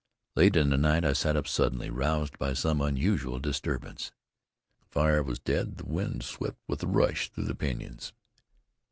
[0.35, 4.11] Late in the night I sat up suddenly, roused by some unusual disturbance.
[4.79, 8.11] The fire was dead; the wind swept with a rush through the pinyons.